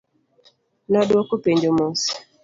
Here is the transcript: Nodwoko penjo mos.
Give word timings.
Nodwoko 0.91 1.33
penjo 1.43 1.69
mos. 1.77 1.99